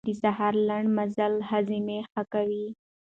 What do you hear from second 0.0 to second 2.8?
د سهار لنډ مزل هاضمه ښه کوي.